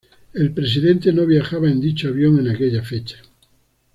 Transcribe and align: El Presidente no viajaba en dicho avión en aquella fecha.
El 0.33 0.51
Presidente 0.51 1.13
no 1.13 1.27
viajaba 1.27 1.69
en 1.69 1.79
dicho 1.79 2.07
avión 2.07 2.39
en 2.39 2.49
aquella 2.49 2.81
fecha. 2.81 3.17